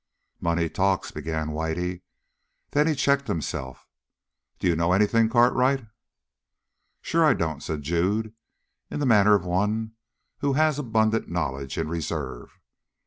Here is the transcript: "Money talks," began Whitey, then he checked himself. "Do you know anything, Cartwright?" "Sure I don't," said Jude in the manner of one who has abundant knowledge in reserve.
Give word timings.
"Money 0.39 0.67
talks," 0.67 1.11
began 1.11 1.49
Whitey, 1.49 2.01
then 2.71 2.87
he 2.87 2.95
checked 2.95 3.27
himself. 3.27 3.87
"Do 4.57 4.65
you 4.67 4.75
know 4.75 4.93
anything, 4.93 5.29
Cartwright?" 5.29 5.85
"Sure 7.03 7.23
I 7.23 7.35
don't," 7.35 7.61
said 7.61 7.83
Jude 7.83 8.33
in 8.89 8.99
the 8.99 9.05
manner 9.05 9.35
of 9.35 9.45
one 9.45 9.91
who 10.39 10.53
has 10.53 10.79
abundant 10.79 11.29
knowledge 11.29 11.77
in 11.77 11.87
reserve. 11.87 12.59